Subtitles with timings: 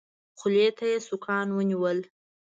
[0.37, 1.99] خولې ته يې سوکان ونيول.